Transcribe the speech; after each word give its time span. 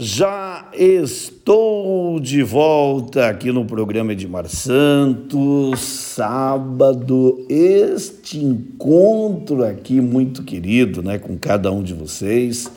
Já 0.00 0.68
estou 0.74 2.20
de 2.20 2.40
volta 2.44 3.26
aqui 3.26 3.50
no 3.50 3.64
programa 3.64 4.12
Edmar 4.12 4.48
Santos, 4.48 5.80
sábado, 5.80 7.44
este 7.48 8.38
encontro 8.38 9.64
aqui 9.64 10.00
muito 10.00 10.44
querido, 10.44 11.02
né, 11.02 11.18
com 11.18 11.36
cada 11.36 11.72
um 11.72 11.82
de 11.82 11.94
vocês. 11.94 12.70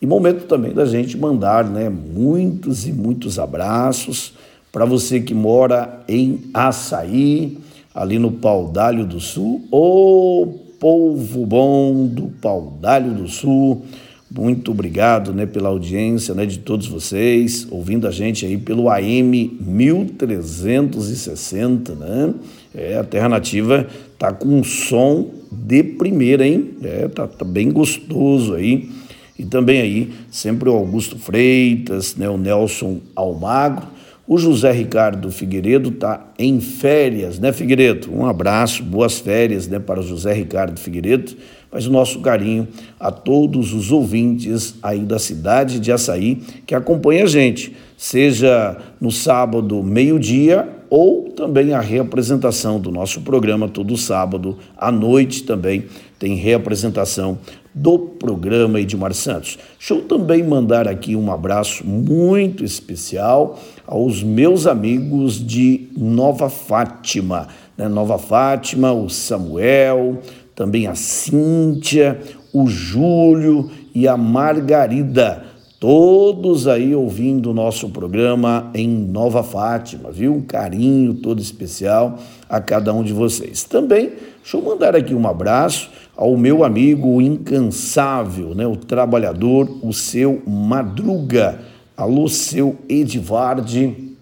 E 0.00 0.06
momento 0.06 0.46
também 0.46 0.72
da 0.72 0.86
gente 0.86 1.18
mandar, 1.18 1.64
né, 1.64 1.88
muitos 1.88 2.86
e 2.86 2.92
muitos 2.92 3.40
abraços 3.40 4.34
para 4.70 4.84
você 4.84 5.18
que 5.20 5.34
mora 5.34 6.04
em 6.06 6.44
Açaí, 6.54 7.58
ali 7.92 8.20
no 8.20 8.30
Paudalho 8.30 9.04
do 9.04 9.18
Sul, 9.18 9.64
ô 9.72 10.46
povo 10.78 11.44
bom 11.44 12.06
do 12.06 12.28
Paudalho 12.40 13.14
do 13.14 13.26
Sul. 13.26 13.82
Muito 14.30 14.72
obrigado 14.72 15.32
né, 15.32 15.46
pela 15.46 15.70
audiência 15.70 16.34
né, 16.34 16.44
de 16.44 16.58
todos 16.58 16.86
vocês, 16.86 17.66
ouvindo 17.70 18.06
a 18.06 18.10
gente 18.10 18.44
aí 18.44 18.58
pelo 18.58 18.90
AM 18.90 19.56
1360, 19.58 21.94
né? 21.94 22.34
É, 22.74 22.98
a 22.98 23.04
Terra 23.04 23.30
Nativa 23.30 23.86
tá 24.18 24.30
com 24.30 24.48
um 24.48 24.62
som 24.62 25.30
de 25.50 25.82
primeira, 25.82 26.46
hein? 26.46 26.72
É, 26.82 27.08
tá, 27.08 27.26
tá 27.26 27.42
bem 27.42 27.70
gostoso 27.70 28.52
aí. 28.52 28.90
E 29.38 29.46
também 29.46 29.80
aí, 29.80 30.12
sempre 30.30 30.68
o 30.68 30.74
Augusto 30.74 31.18
Freitas, 31.18 32.14
né, 32.16 32.28
o 32.28 32.36
Nelson 32.36 33.00
Almagro, 33.16 33.86
o 34.26 34.36
José 34.36 34.70
Ricardo 34.72 35.30
Figueiredo 35.30 35.88
está 35.88 36.34
em 36.38 36.60
férias, 36.60 37.38
né, 37.38 37.50
Figueiredo? 37.50 38.14
Um 38.14 38.26
abraço, 38.26 38.82
boas 38.82 39.18
férias 39.18 39.66
né, 39.66 39.78
para 39.78 40.00
o 40.00 40.02
José 40.02 40.34
Ricardo 40.34 40.78
Figueiredo 40.78 41.34
mas 41.70 41.86
o 41.86 41.90
nosso 41.90 42.20
carinho 42.20 42.66
a 42.98 43.10
todos 43.10 43.72
os 43.72 43.92
ouvintes 43.92 44.74
aí 44.82 45.00
da 45.00 45.18
cidade 45.18 45.78
de 45.80 45.92
Açaí 45.92 46.36
que 46.66 46.74
acompanha 46.74 47.24
a 47.24 47.26
gente, 47.26 47.76
seja 47.96 48.76
no 49.00 49.10
sábado, 49.10 49.82
meio-dia, 49.82 50.68
ou 50.90 51.30
também 51.30 51.74
a 51.74 51.80
reapresentação 51.80 52.80
do 52.80 52.90
nosso 52.90 53.20
programa 53.20 53.68
todo 53.68 53.96
sábado 53.96 54.56
à 54.76 54.90
noite 54.90 55.42
também 55.42 55.84
tem 56.18 56.34
reapresentação 56.34 57.38
do 57.74 57.98
programa 57.98 58.80
Edmar 58.80 59.14
Santos. 59.14 59.58
Deixa 59.78 59.94
eu 59.94 60.02
também 60.02 60.42
mandar 60.42 60.88
aqui 60.88 61.14
um 61.14 61.30
abraço 61.30 61.86
muito 61.86 62.64
especial 62.64 63.58
aos 63.86 64.22
meus 64.22 64.66
amigos 64.66 65.34
de 65.34 65.88
Nova 65.96 66.50
Fátima, 66.50 67.48
né? 67.76 67.86
Nova 67.88 68.18
Fátima, 68.18 68.92
o 68.92 69.08
Samuel, 69.08 70.18
também 70.58 70.88
a 70.88 70.96
Cíntia, 70.96 72.20
o 72.52 72.66
Júlio 72.66 73.70
e 73.94 74.08
a 74.08 74.16
Margarida. 74.16 75.44
Todos 75.78 76.66
aí 76.66 76.96
ouvindo 76.96 77.52
o 77.52 77.54
nosso 77.54 77.90
programa 77.90 78.68
em 78.74 78.88
Nova 78.88 79.44
Fátima, 79.44 80.10
viu? 80.10 80.34
Um 80.34 80.40
carinho 80.40 81.14
todo 81.14 81.40
especial 81.40 82.18
a 82.48 82.60
cada 82.60 82.92
um 82.92 83.04
de 83.04 83.12
vocês. 83.12 83.62
Também, 83.62 84.10
deixa 84.42 84.56
eu 84.56 84.62
mandar 84.62 84.96
aqui 84.96 85.14
um 85.14 85.28
abraço 85.28 85.90
ao 86.16 86.36
meu 86.36 86.64
amigo 86.64 87.22
incansável, 87.22 88.52
né? 88.52 88.66
O 88.66 88.74
trabalhador, 88.74 89.78
o 89.80 89.92
seu 89.92 90.42
Madruga. 90.44 91.60
Alô, 91.96 92.26
seu 92.26 92.76
Edvarde, 92.88 94.16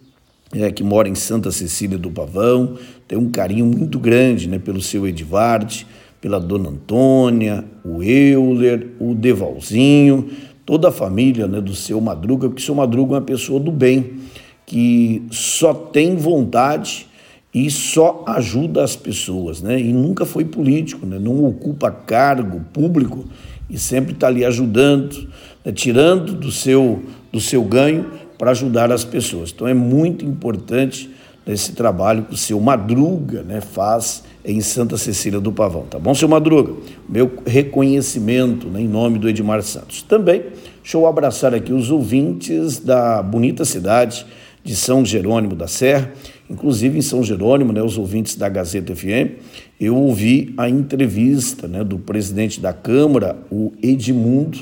é, 0.55 0.71
que 0.71 0.85
mora 0.85 1.09
em 1.09 1.15
Santa 1.15 1.51
Cecília 1.51 1.97
do 1.97 2.11
Pavão. 2.11 2.77
Tem 3.09 3.17
um 3.17 3.31
carinho 3.31 3.65
muito 3.65 3.99
grande 3.99 4.47
né, 4.47 4.59
pelo 4.59 4.83
seu 4.83 5.07
Edvarde 5.07 5.87
pela 6.27 6.41
dona 6.41 6.71
Antônia, 6.71 7.65
o 7.85 8.03
Euler, 8.03 8.89
o 8.99 9.15
Devalzinho, 9.15 10.29
toda 10.65 10.89
a 10.89 10.91
família 10.91 11.47
né, 11.47 11.61
do 11.61 11.73
seu 11.73 12.01
Madruga, 12.01 12.49
porque 12.49 12.61
o 12.61 12.65
seu 12.65 12.75
Madruga 12.75 13.15
é 13.15 13.19
uma 13.19 13.25
pessoa 13.25 13.61
do 13.61 13.71
bem, 13.71 14.15
que 14.67 15.23
só 15.31 15.73
tem 15.73 16.17
vontade 16.17 17.07
e 17.55 17.71
só 17.71 18.25
ajuda 18.27 18.83
as 18.83 18.97
pessoas, 18.97 19.63
né? 19.63 19.79
E 19.81 19.93
nunca 19.93 20.27
foi 20.27 20.45
político, 20.45 21.07
né? 21.07 21.17
Não 21.17 21.45
ocupa 21.45 21.93
cargo 21.93 22.61
público 22.73 23.25
e 23.71 23.79
sempre 23.79 24.13
está 24.13 24.27
ali 24.27 24.45
ajudando, 24.45 25.29
né? 25.65 25.71
tirando 25.71 26.33
do 26.33 26.51
seu, 26.51 27.05
do 27.31 27.41
seu 27.41 27.63
ganho 27.63 28.11
para 28.37 28.51
ajudar 28.51 28.91
as 28.91 29.05
pessoas. 29.05 29.53
Então 29.55 29.69
é 29.69 29.75
muito 29.75 30.25
importante 30.25 31.09
esse 31.47 31.71
trabalho 31.73 32.25
que 32.25 32.35
o 32.35 32.37
seu 32.37 32.59
Madruga 32.59 33.45
né, 33.45 33.61
faz 33.61 34.25
em 34.47 34.61
Santa 34.61 34.97
Cecília 34.97 35.41
do 35.41 35.51
Pavão, 35.51 35.83
tá 35.91 35.99
bom, 35.99 36.15
seu 36.15 36.29
Madruga? 36.29 36.73
Meu 37.09 37.31
reconhecimento 37.45 38.69
né, 38.69 38.81
em 38.81 38.87
nome 38.87 39.19
do 39.19 39.29
Edmar 39.29 39.61
Santos. 39.63 40.03
Também, 40.03 40.45
deixa 40.83 40.97
eu 40.97 41.07
abraçar 41.07 41.53
aqui 41.53 41.73
os 41.73 41.91
ouvintes 41.91 42.79
da 42.79 43.21
bonita 43.23 43.65
cidade 43.65 44.25
de 44.63 44.77
São 44.77 45.05
Jerônimo 45.05 45.57
da 45.57 45.67
Serra, 45.67 46.13
inclusive 46.49 46.97
em 46.97 47.03
São 47.03 47.25
Jerônimo, 47.25 47.73
né, 47.73 47.83
os 47.83 47.99
ouvintes 47.99 48.37
da 48.37 48.49
Gazeta 48.49 48.95
FM, 48.95 49.43
eu 49.81 49.97
ouvi 49.97 50.55
a 50.57 50.69
entrevista 50.69 51.67
né, 51.67 51.83
do 51.83 51.99
presidente 51.99 52.61
da 52.61 52.73
Câmara, 52.73 53.37
o 53.51 53.73
Edmundo. 53.83 54.59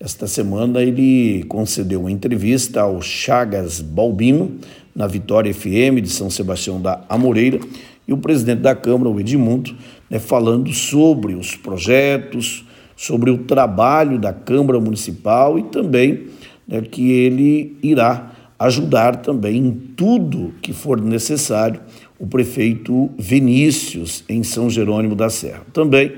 Esta 0.00 0.26
semana 0.26 0.82
ele 0.82 1.44
concedeu 1.48 2.00
uma 2.00 2.10
entrevista 2.10 2.80
ao 2.80 3.02
Chagas 3.02 3.80
Balbino, 3.80 4.58
na 4.94 5.06
Vitória 5.06 5.52
FM 5.54 6.02
de 6.02 6.08
São 6.08 6.28
Sebastião 6.28 6.80
da 6.80 7.04
Amoreira, 7.08 7.60
e 8.08 8.12
o 8.12 8.16
presidente 8.16 8.62
da 8.62 8.74
Câmara, 8.74 9.10
o 9.10 9.20
Edmundo, 9.20 9.76
né, 10.08 10.18
falando 10.18 10.72
sobre 10.72 11.34
os 11.34 11.54
projetos, 11.54 12.64
sobre 12.96 13.30
o 13.30 13.38
trabalho 13.38 14.18
da 14.18 14.32
Câmara 14.32 14.80
Municipal 14.80 15.58
e 15.58 15.64
também 15.64 16.24
né, 16.66 16.80
que 16.80 17.12
ele 17.12 17.76
irá 17.82 18.32
ajudar 18.58 19.16
também 19.16 19.58
em 19.58 19.70
tudo 19.70 20.54
que 20.60 20.72
for 20.72 21.00
necessário 21.00 21.80
o 22.18 22.26
prefeito 22.26 23.10
Vinícius 23.16 24.24
em 24.28 24.42
São 24.42 24.68
Jerônimo 24.68 25.14
da 25.14 25.28
Serra. 25.30 25.60
Também 25.72 26.12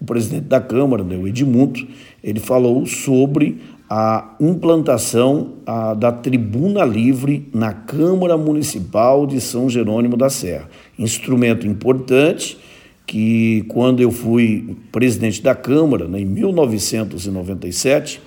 o 0.00 0.04
presidente 0.04 0.44
da 0.44 0.60
Câmara, 0.60 1.02
né, 1.02 1.16
o 1.16 1.26
Edmundo, 1.26 1.86
ele 2.22 2.38
falou 2.38 2.86
sobre 2.86 3.58
a 3.92 4.36
implantação 4.38 5.54
a, 5.66 5.94
da 5.94 6.12
tribuna 6.12 6.84
livre 6.84 7.48
na 7.52 7.72
Câmara 7.72 8.36
Municipal 8.36 9.26
de 9.26 9.40
São 9.40 9.68
Jerônimo 9.68 10.16
da 10.16 10.30
Serra. 10.30 10.68
Instrumento 11.00 11.66
importante 11.66 12.58
que, 13.06 13.64
quando 13.68 14.00
eu 14.00 14.10
fui 14.10 14.76
presidente 14.92 15.40
da 15.40 15.54
Câmara, 15.54 16.06
né, 16.06 16.20
em 16.20 16.26
1997, 16.26 18.20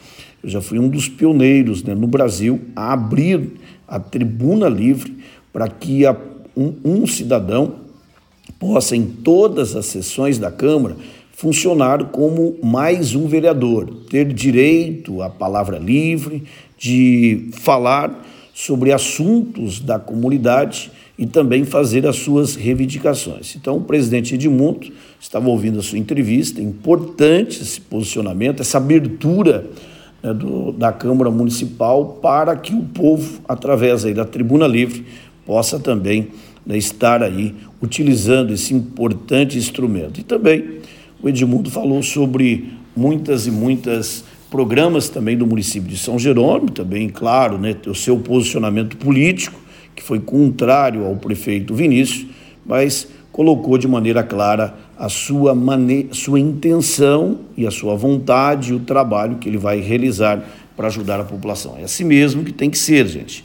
eu 0.43 0.49
já 0.49 0.59
fui 0.59 0.79
um 0.79 0.89
dos 0.89 1.07
pioneiros 1.07 1.83
né, 1.83 1.93
no 1.93 2.07
Brasil 2.07 2.59
a 2.75 2.91
abrir 2.91 3.51
a 3.87 3.99
tribuna 3.99 4.67
livre 4.67 5.15
para 5.53 5.67
que 5.67 6.03
a, 6.03 6.17
um, 6.57 6.73
um 6.83 7.05
cidadão 7.05 7.75
possa, 8.59 8.95
em 8.95 9.03
todas 9.05 9.75
as 9.75 9.85
sessões 9.85 10.39
da 10.39 10.49
Câmara, 10.51 10.97
funcionar 11.31 12.05
como 12.05 12.57
mais 12.63 13.13
um 13.13 13.27
vereador, 13.27 13.87
ter 14.09 14.33
direito 14.33 15.21
à 15.21 15.29
palavra 15.29 15.77
livre, 15.77 16.43
de 16.75 17.49
falar 17.51 18.32
sobre 18.53 18.93
assuntos 18.93 19.79
da 19.79 19.97
comunidade 19.97 20.91
e 21.17 21.25
também 21.25 21.65
fazer 21.65 22.05
as 22.05 22.17
suas 22.17 22.55
reivindicações. 22.55 23.55
Então, 23.55 23.77
o 23.77 23.81
presidente 23.81 24.35
Edmundo 24.35 24.91
estava 25.19 25.49
ouvindo 25.49 25.79
a 25.79 25.81
sua 25.81 25.97
entrevista, 25.97 26.61
é 26.61 26.63
importante 26.63 27.61
esse 27.61 27.81
posicionamento, 27.81 28.61
essa 28.61 28.77
abertura 28.77 29.65
né, 30.21 30.33
do, 30.33 30.71
da 30.71 30.91
Câmara 30.91 31.31
Municipal 31.31 32.19
para 32.21 32.55
que 32.55 32.73
o 32.73 32.83
povo, 32.83 33.41
através 33.47 34.05
aí 34.05 34.13
da 34.13 34.25
Tribuna 34.25 34.67
Livre, 34.67 35.03
possa 35.45 35.79
também 35.79 36.29
né, 36.65 36.77
estar 36.77 37.23
aí 37.23 37.55
utilizando 37.81 38.53
esse 38.53 38.73
importante 38.73 39.57
instrumento. 39.57 40.19
E 40.19 40.23
também 40.23 40.79
o 41.21 41.27
Edmundo 41.27 41.71
falou 41.71 42.03
sobre 42.03 42.71
muitas 42.95 43.47
e 43.47 43.51
muitas 43.51 44.23
programas 44.53 45.09
também 45.09 45.35
do 45.35 45.47
município 45.47 45.89
de 45.89 45.97
São 45.97 46.19
Jerônimo, 46.19 46.69
também, 46.69 47.09
claro, 47.09 47.57
né, 47.57 47.75
o 47.87 47.95
seu 47.95 48.19
posicionamento 48.19 48.95
político, 48.97 49.59
que 49.95 50.03
foi 50.03 50.19
contrário 50.19 51.07
ao 51.07 51.15
prefeito 51.15 51.73
Vinícius, 51.73 52.27
mas 52.63 53.07
colocou 53.31 53.79
de 53.79 53.87
maneira 53.87 54.21
clara 54.21 54.75
a 54.95 55.09
sua, 55.09 55.55
mane 55.55 56.09
sua 56.11 56.39
intenção 56.39 57.39
e 57.57 57.65
a 57.65 57.71
sua 57.71 57.95
vontade 57.95 58.73
e 58.73 58.75
o 58.75 58.79
trabalho 58.81 59.37
que 59.37 59.49
ele 59.49 59.57
vai 59.57 59.79
realizar 59.79 60.47
para 60.77 60.85
ajudar 60.85 61.19
a 61.19 61.23
população. 61.23 61.75
É 61.79 61.85
assim 61.85 62.03
mesmo 62.03 62.43
que 62.43 62.53
tem 62.53 62.69
que 62.69 62.77
ser, 62.77 63.07
gente. 63.07 63.43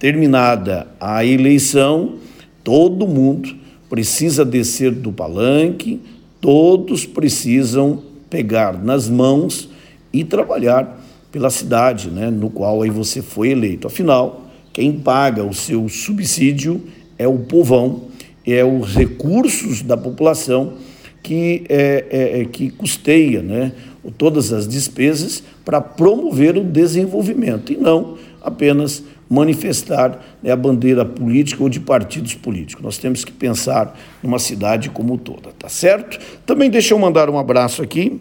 Terminada 0.00 0.88
a 0.98 1.24
eleição, 1.24 2.16
todo 2.64 3.06
mundo 3.06 3.54
precisa 3.88 4.44
descer 4.44 4.90
do 4.90 5.12
palanque, 5.12 6.00
Todos 6.40 7.04
precisam 7.04 8.02
pegar 8.30 8.82
nas 8.82 9.08
mãos 9.08 9.68
e 10.12 10.24
trabalhar 10.24 11.00
pela 11.30 11.50
cidade, 11.50 12.10
né, 12.10 12.30
no 12.30 12.50
qual 12.50 12.82
aí 12.82 12.90
você 12.90 13.22
foi 13.22 13.50
eleito. 13.50 13.86
Afinal, 13.86 14.46
quem 14.72 14.92
paga 14.92 15.44
o 15.44 15.54
seu 15.54 15.88
subsídio 15.88 16.82
é 17.18 17.26
o 17.26 17.38
povão, 17.38 18.04
é 18.46 18.64
os 18.64 18.94
recursos 18.94 19.82
da 19.82 19.96
população 19.96 20.74
que, 21.22 21.64
é, 21.68 22.04
é, 22.10 22.40
é 22.40 22.44
que 22.44 22.70
custeia 22.70 23.42
né, 23.42 23.72
todas 24.16 24.52
as 24.52 24.66
despesas 24.66 25.42
para 25.64 25.80
promover 25.80 26.56
o 26.56 26.64
desenvolvimento 26.64 27.72
e 27.72 27.76
não 27.76 28.16
apenas 28.42 29.02
manifestar 29.28 30.20
né, 30.42 30.50
a 30.50 30.56
bandeira 30.56 31.04
política 31.04 31.62
ou 31.62 31.68
de 31.68 31.78
partidos 31.78 32.34
políticos. 32.34 32.82
Nós 32.82 32.98
temos 32.98 33.24
que 33.24 33.30
pensar 33.30 33.96
numa 34.22 34.38
cidade 34.40 34.90
como 34.90 35.16
toda, 35.16 35.52
tá 35.56 35.68
certo? 35.68 36.18
Também 36.44 36.68
deixa 36.68 36.94
eu 36.94 36.98
mandar 36.98 37.30
um 37.30 37.38
abraço 37.38 37.82
aqui 37.82 38.20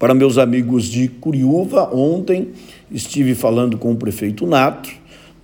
para 0.00 0.14
meus 0.14 0.38
amigos 0.38 0.86
de 0.86 1.08
Curiúva. 1.08 1.94
Ontem 1.94 2.48
estive 2.90 3.34
falando 3.34 3.76
com 3.76 3.92
o 3.92 3.96
prefeito 3.96 4.46
Nato, 4.46 4.88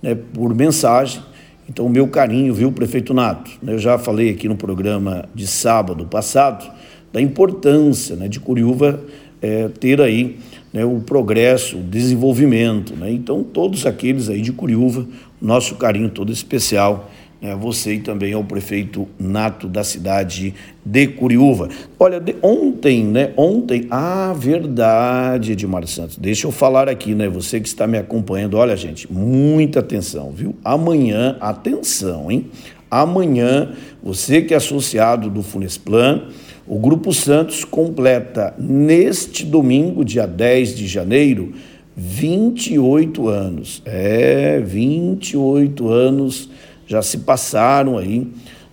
né, 0.01 0.17
por 0.33 0.53
mensagem. 0.55 1.21
Então, 1.69 1.87
meu 1.87 2.07
carinho, 2.07 2.55
viu, 2.55 2.71
prefeito 2.71 3.13
Nato? 3.13 3.51
Eu 3.65 3.77
já 3.77 3.99
falei 3.99 4.31
aqui 4.31 4.49
no 4.49 4.55
programa 4.55 5.29
de 5.35 5.45
sábado 5.45 6.07
passado 6.07 6.69
da 7.13 7.21
importância 7.21 8.15
né, 8.15 8.27
de 8.27 8.39
Curiúva 8.39 8.99
é, 9.43 9.67
ter 9.79 10.01
aí 10.01 10.39
né, 10.73 10.83
o 10.83 11.01
progresso, 11.01 11.77
o 11.77 11.83
desenvolvimento. 11.83 12.95
Né? 12.95 13.11
Então, 13.11 13.43
todos 13.43 13.85
aqueles 13.85 14.27
aí 14.27 14.41
de 14.41 14.51
Curiúva, 14.51 15.05
nosso 15.39 15.75
carinho 15.75 16.09
todo 16.09 16.31
especial 16.31 17.11
né, 17.11 17.16
a 17.41 17.55
você 17.55 17.93
e 17.93 17.99
também 17.99 18.33
ao 18.33 18.43
prefeito 18.43 19.07
nato 19.19 19.67
da 19.67 19.83
cidade 19.83 20.53
de 20.85 21.07
Curiúva. 21.07 21.69
Olha, 21.99 22.19
de 22.19 22.35
ontem, 22.41 23.03
né? 23.03 23.31
Ontem, 23.37 23.85
ah, 23.91 24.33
verdade, 24.35 25.51
Edmar 25.51 25.85
Santos. 25.87 26.17
Deixa 26.17 26.47
eu 26.47 26.51
falar 26.51 26.89
aqui, 26.89 27.13
né? 27.13 27.29
Você 27.29 27.59
que 27.59 27.67
está 27.67 27.85
me 27.85 27.97
acompanhando, 27.97 28.57
olha, 28.57 28.75
gente, 28.75 29.11
muita 29.11 29.79
atenção, 29.79 30.31
viu? 30.31 30.55
Amanhã, 30.63 31.37
atenção, 31.39 32.31
hein? 32.31 32.47
Amanhã, 32.89 33.73
você 34.01 34.41
que 34.41 34.53
é 34.53 34.57
associado 34.57 35.29
do 35.29 35.43
Funesplan, 35.43 36.23
o 36.65 36.79
Grupo 36.79 37.13
Santos 37.13 37.63
completa 37.63 38.53
neste 38.57 39.45
domingo, 39.45 40.03
dia 40.03 40.25
10 40.25 40.75
de 40.75 40.87
janeiro, 40.87 41.53
28 41.95 43.27
anos. 43.27 43.81
É, 43.85 44.59
28 44.59 45.89
anos 45.89 46.49
já 46.87 47.01
se 47.01 47.19
passaram 47.19 47.97
aí, 47.97 48.27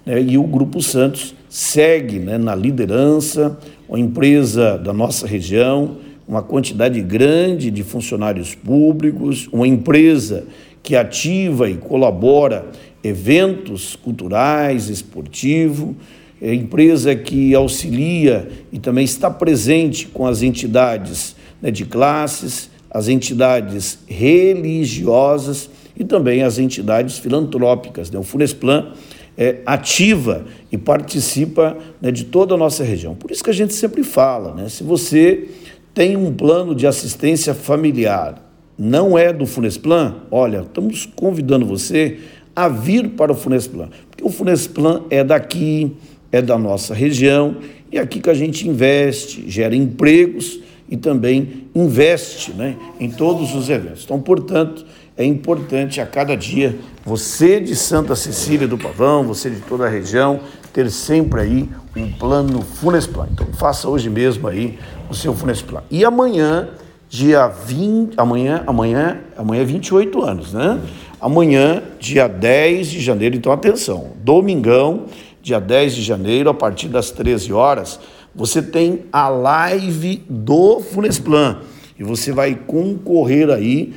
né, 0.07 0.23
e 0.23 0.39
o 0.39 0.45
Grupo 0.45 0.81
Santos 0.81 1.35
segue 1.49 2.19
né, 2.19 2.39
na 2.39 2.55
liderança, 2.55 3.59
uma 3.89 3.99
empresa 3.99 4.79
da 4.79 4.93
nossa 4.93 5.27
região, 5.27 5.99
uma 6.27 6.43
quantidade 6.43 7.01
grande 7.03 7.71
de 7.71 7.83
funcionários 7.83 8.55
públicos, 8.55 9.49
uma 9.53 9.67
empresa 9.67 10.45
que 10.83 10.97
ativa 10.97 11.69
e 11.69 11.75
colabora 11.75 12.67
eventos 13.03 13.97
culturais, 13.97 14.89
esportivos, 14.89 15.95
é 16.41 16.53
empresa 16.53 17.15
que 17.15 17.55
auxilia 17.55 18.49
e 18.73 18.79
também 18.79 19.05
está 19.05 19.31
presente 19.31 20.07
com 20.07 20.27
as 20.27 20.43
entidades 20.43 21.37
né, 21.61 21.71
de 21.71 21.85
classes, 21.85 22.71
as 22.91 23.09
entidades 23.09 23.99
religiosas 24.07 25.71
e 25.97 26.05
também 26.05 26.43
as 26.43 26.59
entidades 26.59 27.19
filantrópicas. 27.19 28.11
Né? 28.11 28.19
O 28.19 28.23
Funesplan 28.23 28.93
é, 29.37 29.59
ativa 29.67 30.45
e 30.71 30.79
participa 30.79 31.77
né, 32.01 32.11
de 32.11 32.25
toda 32.25 32.55
a 32.55 32.57
nossa 32.57 32.85
região. 32.85 33.15
Por 33.15 33.31
isso 33.31 33.43
que 33.43 33.51
a 33.51 33.55
gente 33.55 33.75
sempre 33.75 34.03
fala, 34.03 34.55
né? 34.55 34.69
se 34.69 34.83
você 34.83 35.49
tem 35.93 36.17
um 36.17 36.33
plano 36.33 36.75
de 36.75 36.87
assistência 36.87 37.55
familiar, 37.55 38.43
não 38.77 39.17
é 39.17 39.33
do 39.33 39.47
Funesplan, 39.47 40.17
olha, 40.31 40.59
estamos 40.59 41.07
convidando 41.07 41.65
você 41.65 42.19
a 42.55 42.69
vir 42.69 43.11
para 43.11 43.33
o 43.33 43.35
Funesplan, 43.35 43.89
porque 44.11 44.25
o 44.25 44.31
Funesplan 44.31 45.03
é 45.11 45.23
daqui, 45.23 45.93
é 46.33 46.43
da 46.43 46.59
nossa 46.59 46.95
região 46.95 47.57
e 47.93 47.99
é 47.99 48.01
aqui 48.01 48.21
que 48.21 48.31
a 48.31 48.35
gente 48.35 48.69
investe, 48.69 49.49
gera 49.49 49.75
empregos 49.75 50.61
e 50.89 50.97
também 50.97 51.65
investe 51.75 52.53
né, 52.53 52.77
em 52.99 53.11
todos 53.11 53.55
os 53.55 53.71
eventos. 53.71 54.05
Então, 54.05 54.21
portanto, 54.21 54.85
é 55.17 55.25
importante 55.25 56.01
a 56.01 56.07
cada 56.07 56.37
dia 56.37 56.77
você 57.05 57.61
de 57.61 57.77
Santa 57.77 58.17
Cecília 58.17 58.67
do 58.67 58.77
Pavão, 58.77 59.23
você 59.25 59.49
de 59.51 59.61
toda 59.61 59.87
a 59.87 59.89
região, 59.89 60.41
ter 60.73 60.91
sempre 60.91 61.41
aí 61.41 61.69
um 61.97 62.11
plano 62.11 62.63
Funesplan. 62.63 63.29
Então 63.31 63.47
faça 63.53 63.89
hoje 63.89 64.11
mesmo 64.11 64.49
aí 64.49 64.79
o 65.09 65.15
seu 65.15 65.35
Funesplan. 65.35 65.83
E 65.91 66.05
amanhã, 66.05 66.71
dia 67.09 67.47
20, 67.47 68.15
amanhã, 68.17 68.65
amanhã, 68.67 69.21
amanhã 69.37 69.63
é 69.63 69.65
28 69.65 70.23
anos, 70.23 70.53
né? 70.53 70.81
Amanhã, 71.21 71.83
dia 72.01 72.27
10 72.27 72.89
de 72.89 73.01
janeiro, 73.01 73.37
então 73.37 73.53
atenção, 73.53 74.13
domingão, 74.17 75.07
dia 75.41 75.61
10 75.61 75.95
de 75.95 76.03
janeiro, 76.03 76.51
a 76.51 76.55
partir 76.55 76.89
das 76.89 77.11
13 77.11 77.53
horas, 77.53 78.01
você 78.35 78.61
tem 78.61 79.05
a 79.13 79.29
live 79.29 80.25
do 80.29 80.81
Funesplan 80.81 81.61
e 81.99 82.03
você 82.03 82.33
vai 82.33 82.55
concorrer 82.55 83.51
aí 83.51 83.93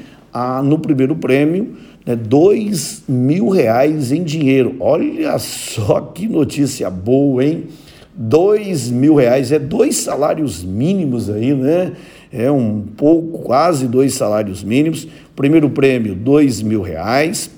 no 0.63 0.79
primeiro 0.79 1.15
prêmio 1.15 1.75
né, 2.07 2.15
dois 2.15 3.03
mil 3.07 3.49
reais 3.49 4.13
em 4.13 4.23
dinheiro. 4.23 4.77
Olha 4.79 5.37
só 5.37 5.99
que 5.99 6.25
notícia 6.27 6.89
boa, 6.89 7.43
hein? 7.43 7.65
Dois 8.15 8.89
mil 8.89 9.15
reais 9.15 9.51
é 9.51 9.59
dois 9.59 9.97
salários 9.97 10.63
mínimos 10.63 11.29
aí, 11.29 11.53
né? 11.53 11.91
É 12.31 12.49
um 12.49 12.81
pouco, 12.81 13.39
quase 13.39 13.87
dois 13.87 14.13
salários 14.13 14.63
mínimos. 14.63 15.07
Primeiro 15.35 15.69
prêmio, 15.69 16.15
dois 16.15 16.61
mil 16.61 16.81
reais. 16.81 17.51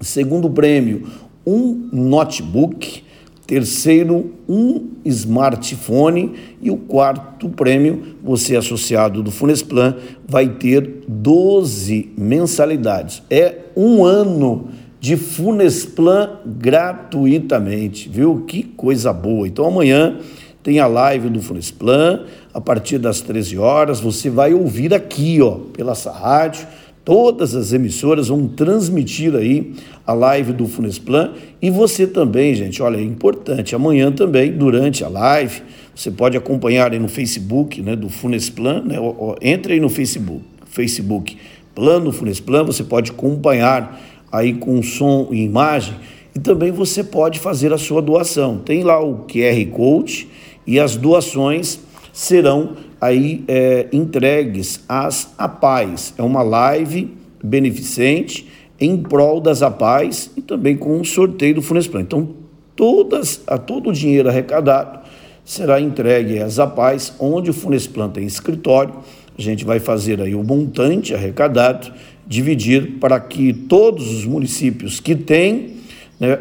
Segundo 0.00 0.50
prêmio, 0.50 1.06
um 1.46 1.88
notebook. 1.92 3.04
Terceiro, 3.46 4.32
um 4.48 4.88
smartphone. 5.04 6.34
E 6.60 6.70
o 6.70 6.76
quarto 6.76 7.48
prêmio, 7.48 8.16
você 8.22 8.56
associado 8.56 9.22
do 9.22 9.30
Funesplan, 9.30 9.96
vai 10.26 10.48
ter 10.48 11.04
12 11.06 12.12
mensalidades. 12.18 13.22
É 13.30 13.56
um 13.76 14.04
ano 14.04 14.68
de 14.98 15.16
Funesplan 15.16 16.40
gratuitamente, 16.44 18.08
viu? 18.08 18.44
Que 18.46 18.62
coisa 18.62 19.12
boa. 19.12 19.46
Então 19.46 19.66
amanhã 19.66 20.18
tem 20.66 20.80
a 20.80 20.88
live 20.88 21.28
do 21.28 21.40
Funesplan, 21.40 22.24
a 22.52 22.60
partir 22.60 22.98
das 22.98 23.20
13 23.20 23.56
horas, 23.56 24.00
você 24.00 24.28
vai 24.28 24.52
ouvir 24.52 24.92
aqui, 24.92 25.40
ó, 25.40 25.58
pela 25.72 25.92
essa 25.92 26.10
rádio, 26.10 26.66
todas 27.06 27.54
as 27.54 27.72
emissoras 27.72 28.26
vão 28.26 28.48
transmitir 28.48 29.32
aí 29.36 29.72
a 30.04 30.12
live 30.12 30.52
do 30.52 30.66
Funesplan 30.66 31.34
e 31.62 31.70
você 31.70 32.04
também, 32.04 32.52
gente, 32.52 32.82
olha, 32.82 32.96
é 32.96 33.02
importante, 33.02 33.76
amanhã 33.76 34.10
também, 34.10 34.50
durante 34.50 35.04
a 35.04 35.08
live, 35.08 35.62
você 35.94 36.10
pode 36.10 36.36
acompanhar 36.36 36.92
aí 36.92 36.98
no 36.98 37.06
Facebook, 37.06 37.80
né, 37.80 37.94
do 37.94 38.08
Funesplan, 38.08 38.82
né, 38.82 38.96
entre 39.40 39.74
aí 39.74 39.80
no 39.80 39.88
Facebook, 39.88 40.42
Facebook, 40.64 41.36
Plano 41.76 42.10
Funesplan, 42.10 42.64
você 42.64 42.82
pode 42.82 43.12
acompanhar 43.12 44.02
aí 44.32 44.54
com 44.54 44.82
som 44.82 45.28
e 45.30 45.44
imagem 45.44 45.94
e 46.34 46.40
também 46.40 46.72
você 46.72 47.04
pode 47.04 47.38
fazer 47.38 47.72
a 47.72 47.78
sua 47.78 48.02
doação. 48.02 48.58
Tem 48.58 48.82
lá 48.82 49.00
o 49.00 49.26
QR 49.26 49.64
Code 49.70 50.26
e 50.66 50.80
as 50.80 50.96
doações 50.96 51.78
serão 52.12 52.74
aí 53.00 53.44
é, 53.48 53.86
entregues 53.92 54.80
às 54.88 55.32
APAES. 55.38 56.14
É 56.16 56.22
uma 56.22 56.42
live 56.42 57.16
beneficente 57.42 58.48
em 58.80 58.96
prol 58.96 59.40
das 59.40 59.62
APAES 59.62 60.30
e 60.36 60.42
também 60.42 60.76
com 60.76 60.98
um 60.98 61.04
sorteio 61.04 61.56
do 61.56 61.62
Funesplan. 61.62 62.02
Então, 62.02 62.28
todas, 62.74 63.42
a 63.46 63.58
todo 63.58 63.90
o 63.90 63.92
dinheiro 63.92 64.28
arrecadado 64.28 65.00
será 65.44 65.80
entregue 65.80 66.40
às 66.40 66.58
APAES, 66.58 67.14
onde 67.18 67.50
o 67.50 67.54
Funesplan 67.54 68.10
tem 68.10 68.24
escritório. 68.24 68.94
A 69.38 69.40
gente 69.40 69.64
vai 69.64 69.78
fazer 69.78 70.20
aí 70.20 70.34
o 70.34 70.42
montante 70.42 71.14
arrecadado, 71.14 71.92
dividir 72.26 72.98
para 72.98 73.20
que 73.20 73.52
todos 73.52 74.10
os 74.12 74.24
municípios 74.24 74.98
que 74.98 75.14
têm 75.14 75.76
né, 76.18 76.38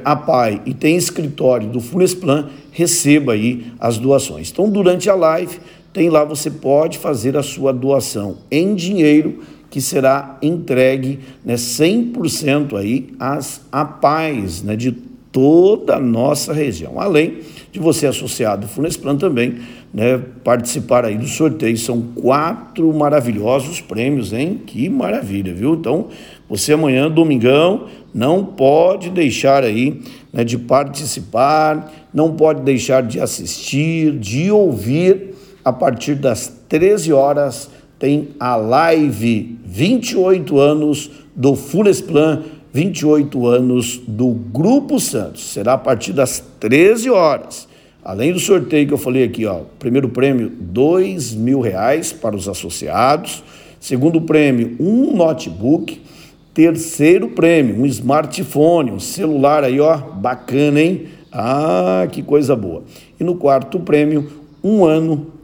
e 0.65 0.73
tem 0.73 0.95
escritório 0.95 1.67
do 1.67 1.79
Funesplan 1.79 2.49
receba 2.71 3.33
aí 3.33 3.67
as 3.79 3.97
doações. 3.97 4.49
Então, 4.49 4.69
durante 4.69 5.09
a 5.09 5.15
live, 5.15 5.59
tem 5.95 6.09
lá, 6.09 6.25
você 6.25 6.51
pode 6.51 6.97
fazer 6.97 7.37
a 7.37 7.41
sua 7.41 7.71
doação 7.71 8.39
em 8.51 8.75
dinheiro 8.75 9.39
que 9.69 9.79
será 9.79 10.37
entregue 10.41 11.19
né, 11.43 11.55
100% 11.55 12.77
aí 12.77 13.07
às 13.17 13.61
APAES 13.71 14.61
né, 14.61 14.75
de 14.75 14.91
toda 14.91 15.95
a 15.95 15.99
nossa 15.99 16.51
região. 16.51 16.99
Além 16.99 17.39
de 17.71 17.79
você 17.79 18.07
associado 18.07 18.67
Funesplan 18.67 19.15
também 19.15 19.55
né, 19.93 20.21
participar 20.43 21.05
aí 21.05 21.17
do 21.17 21.27
sorteio. 21.27 21.77
São 21.77 22.01
quatro 22.01 22.93
maravilhosos 22.93 23.79
prêmios, 23.79 24.33
hein? 24.33 24.59
Que 24.65 24.89
maravilha, 24.89 25.53
viu? 25.53 25.75
Então, 25.75 26.07
você 26.49 26.73
amanhã, 26.73 27.09
domingão, 27.09 27.85
não 28.13 28.43
pode 28.43 29.09
deixar 29.09 29.63
aí 29.63 30.01
né, 30.33 30.43
de 30.43 30.57
participar, 30.57 31.89
não 32.13 32.33
pode 32.33 32.63
deixar 32.63 33.01
de 33.01 33.21
assistir, 33.21 34.11
de 34.19 34.51
ouvir 34.51 35.34
a 35.65 35.73
partir 35.73 36.13
das 36.13 36.47
13 36.69 37.11
horas 37.11 37.71
tem 37.97 38.29
a 38.39 38.55
live 38.55 39.57
28 39.65 40.59
anos 40.59 41.09
do 41.35 41.55
Funesplan, 41.55 42.43
28 42.71 43.47
anos 43.47 43.99
do 44.07 44.27
Grupo 44.27 44.99
Santos. 44.99 45.51
Será 45.51 45.73
a 45.73 45.77
partir 45.77 46.13
das 46.13 46.43
13 46.59 47.09
horas. 47.09 47.67
Além 48.03 48.31
do 48.31 48.39
sorteio 48.39 48.87
que 48.87 48.93
eu 48.93 48.97
falei 48.99 49.23
aqui, 49.23 49.47
ó, 49.47 49.61
primeiro 49.79 50.09
prêmio, 50.09 50.49
dois 50.49 51.33
mil 51.33 51.61
reais 51.61 52.13
para 52.13 52.35
os 52.35 52.47
associados. 52.47 53.43
Segundo 53.79 54.21
prêmio, 54.21 54.75
um 54.79 55.15
notebook. 55.15 55.99
terceiro 56.53 57.29
prêmio, 57.29 57.81
um 57.81 57.85
smartphone, 57.87 58.91
um 58.91 58.99
celular 58.99 59.63
aí, 59.63 59.79
ó, 59.79 59.97
bacana, 59.97 60.79
hein? 60.79 61.07
Ah, 61.31 62.07
que 62.11 62.21
coisa 62.21 62.55
boa. 62.55 62.83
E 63.19 63.23
no 63.23 63.35
quarto 63.35 63.79
prêmio, 63.79 64.29
um 64.63 64.85
ano 64.85 65.34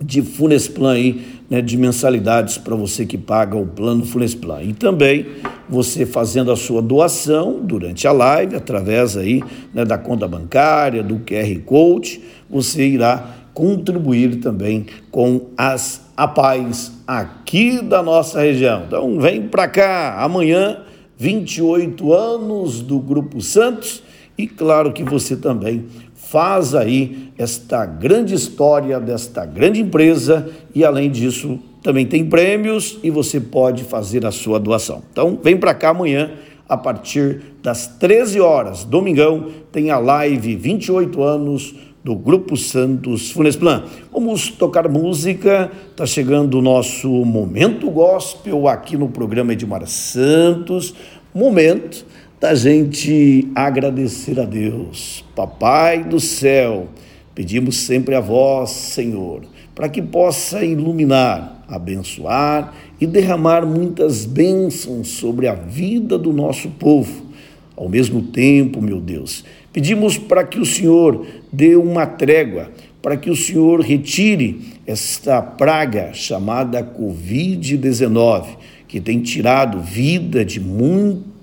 de 0.00 0.22
Funesplan 0.22 0.92
aí, 0.92 1.26
né, 1.48 1.62
de 1.62 1.76
mensalidades 1.76 2.58
para 2.58 2.74
você 2.74 3.06
que 3.06 3.16
paga 3.16 3.56
o 3.56 3.66
plano 3.66 4.04
Funesplan. 4.04 4.62
E 4.62 4.72
também 4.72 5.26
você 5.68 6.04
fazendo 6.04 6.50
a 6.50 6.56
sua 6.56 6.82
doação 6.82 7.60
durante 7.62 8.06
a 8.06 8.12
live, 8.12 8.56
através 8.56 9.16
aí 9.16 9.42
né, 9.72 9.84
da 9.84 9.96
conta 9.96 10.28
bancária, 10.28 11.02
do 11.02 11.20
QR 11.20 11.58
Code, 11.64 12.20
você 12.48 12.86
irá 12.86 13.34
contribuir 13.54 14.36
também 14.36 14.86
com 15.10 15.46
as 15.56 16.02
APAES 16.16 16.92
aqui 17.06 17.80
da 17.80 18.02
nossa 18.02 18.40
região. 18.40 18.84
Então 18.86 19.18
vem 19.18 19.48
para 19.48 19.66
cá, 19.66 20.22
amanhã, 20.22 20.80
28 21.16 22.12
anos 22.12 22.82
do 22.82 22.98
Grupo 22.98 23.40
Santos, 23.40 24.02
e 24.36 24.46
claro 24.46 24.92
que 24.92 25.02
você 25.02 25.34
também 25.34 25.86
faz 26.28 26.74
aí 26.74 27.32
esta 27.38 27.86
grande 27.86 28.34
história 28.34 28.98
desta 28.98 29.44
grande 29.44 29.80
empresa 29.80 30.48
e 30.74 30.84
além 30.84 31.10
disso 31.10 31.58
também 31.82 32.04
tem 32.04 32.24
prêmios 32.24 32.98
e 33.02 33.10
você 33.10 33.38
pode 33.38 33.84
fazer 33.84 34.26
a 34.26 34.32
sua 34.32 34.58
doação. 34.58 35.02
Então 35.12 35.38
vem 35.42 35.56
para 35.56 35.72
cá 35.72 35.90
amanhã 35.90 36.32
a 36.68 36.76
partir 36.76 37.42
das 37.62 37.86
13 37.86 38.40
horas, 38.40 38.84
domingão, 38.84 39.46
tem 39.70 39.90
a 39.90 39.98
live 39.98 40.56
28 40.56 41.22
anos 41.22 41.74
do 42.02 42.16
Grupo 42.16 42.56
Santos 42.56 43.30
Funesplan. 43.30 43.84
Vamos 44.12 44.50
tocar 44.50 44.88
música, 44.88 45.70
tá 45.94 46.04
chegando 46.06 46.58
o 46.58 46.62
nosso 46.62 47.08
momento 47.08 47.88
gospel 47.88 48.66
aqui 48.66 48.96
no 48.96 49.08
programa 49.08 49.52
Edmar 49.52 49.86
Santos. 49.86 50.92
Momento 51.32 52.04
da 52.40 52.54
gente 52.54 53.48
agradecer 53.54 54.38
a 54.38 54.44
Deus. 54.44 55.24
Papai 55.34 56.04
do 56.04 56.20
céu, 56.20 56.88
pedimos 57.34 57.78
sempre 57.78 58.14
a 58.14 58.20
vós, 58.20 58.70
Senhor, 58.70 59.42
para 59.74 59.88
que 59.88 60.02
possa 60.02 60.62
iluminar, 60.62 61.64
abençoar 61.66 62.74
e 63.00 63.06
derramar 63.06 63.64
muitas 63.64 64.26
bênçãos 64.26 65.08
sobre 65.08 65.48
a 65.48 65.54
vida 65.54 66.18
do 66.18 66.32
nosso 66.32 66.68
povo. 66.70 67.26
Ao 67.74 67.88
mesmo 67.88 68.22
tempo, 68.22 68.82
meu 68.82 69.00
Deus, 69.00 69.44
pedimos 69.72 70.18
para 70.18 70.44
que 70.44 70.58
o 70.58 70.66
Senhor 70.66 71.26
dê 71.52 71.74
uma 71.74 72.06
trégua, 72.06 72.70
para 73.00 73.16
que 73.16 73.30
o 73.30 73.36
Senhor 73.36 73.80
retire 73.80 74.60
esta 74.86 75.40
praga 75.40 76.12
chamada 76.12 76.82
Covid-19 76.82 78.46
que 78.88 79.00
tem 79.00 79.20
tirado 79.20 79.80
vida 79.80 80.44
de 80.44 80.60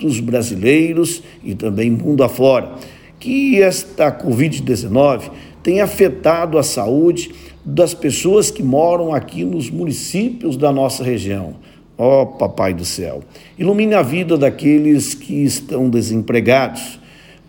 muitos 0.03 0.19
brasileiros 0.19 1.23
e 1.43 1.55
também 1.55 1.89
mundo 1.89 2.23
afora. 2.23 2.73
Que 3.19 3.61
esta 3.61 4.11
Covid-19 4.11 5.31
tem 5.61 5.79
afetado 5.79 6.57
a 6.57 6.63
saúde 6.63 7.31
das 7.63 7.93
pessoas 7.93 8.51
que 8.51 8.61
moram 8.61 9.13
aqui 9.13 9.45
nos 9.45 9.69
municípios 9.69 10.57
da 10.57 10.71
nossa 10.71 11.03
região. 11.03 11.55
Ó 11.97 12.23
oh, 12.23 12.25
Papai 12.25 12.73
do 12.73 12.83
céu, 12.83 13.21
ilumine 13.57 13.93
a 13.93 14.01
vida 14.01 14.37
daqueles 14.37 15.13
que 15.13 15.43
estão 15.43 15.89
desempregados. 15.89 16.99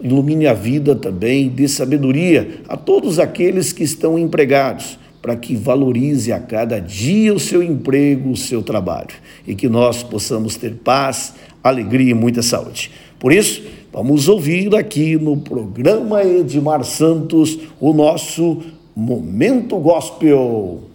Ilumine 0.01 0.47
a 0.47 0.55
vida 0.55 0.95
também 0.95 1.49
de 1.49 1.67
sabedoria 1.67 2.61
a 2.69 2.77
todos 2.77 3.19
aqueles 3.19 3.73
que 3.73 3.83
estão 3.83 4.19
empregados 4.19 4.99
para 5.25 5.37
que 5.37 5.57
valorize 5.57 6.31
a 6.31 6.39
cada 6.39 6.79
dia 6.79 7.33
o 7.33 7.41
seu 7.41 7.63
emprego, 7.63 8.31
o 8.31 8.37
seu 8.37 8.63
trabalho 8.63 9.15
e 9.47 9.55
que 9.55 9.71
nós 9.71 10.03
possamos 10.03 10.55
ter 10.57 10.75
paz, 10.75 11.33
alegria 11.65 12.11
e 12.11 12.15
muita 12.15 12.43
saúde. 12.43 12.91
Por 13.19 13.33
isso, 13.33 13.63
vamos 13.91 14.29
ouvir 14.29 14.75
aqui 14.77 15.17
no 15.17 15.39
programa 15.39 16.23
Edmar 16.23 16.85
Santos 16.85 17.59
o 17.81 17.95
nosso 17.95 18.63
Momento 18.95 19.79
Gospel. 19.79 20.94